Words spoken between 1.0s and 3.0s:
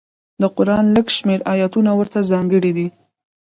شمېر ایتونه ورته ځانګړي دي.